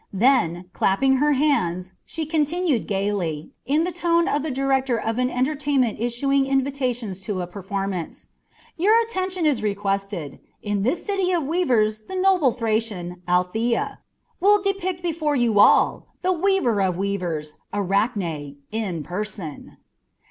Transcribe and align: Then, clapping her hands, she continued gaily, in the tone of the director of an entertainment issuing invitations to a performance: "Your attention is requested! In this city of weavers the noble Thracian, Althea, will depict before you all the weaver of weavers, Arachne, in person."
Then, 0.11 0.65
clapping 0.73 1.17
her 1.17 1.33
hands, 1.33 1.93
she 2.05 2.25
continued 2.25 2.87
gaily, 2.87 3.51
in 3.67 3.83
the 3.83 3.91
tone 3.91 4.27
of 4.27 4.41
the 4.41 4.49
director 4.49 4.97
of 4.99 5.19
an 5.19 5.29
entertainment 5.29 5.99
issuing 5.99 6.47
invitations 6.47 7.21
to 7.21 7.39
a 7.39 7.45
performance: 7.45 8.29
"Your 8.77 8.99
attention 9.03 9.45
is 9.45 9.61
requested! 9.61 10.39
In 10.63 10.81
this 10.81 11.05
city 11.05 11.31
of 11.31 11.43
weavers 11.43 11.99
the 12.07 12.15
noble 12.15 12.51
Thracian, 12.51 13.21
Althea, 13.27 13.99
will 14.39 14.59
depict 14.59 15.03
before 15.03 15.35
you 15.35 15.59
all 15.59 16.07
the 16.23 16.31
weaver 16.33 16.81
of 16.81 16.97
weavers, 16.97 17.59
Arachne, 17.71 18.57
in 18.71 19.03
person." 19.03 19.77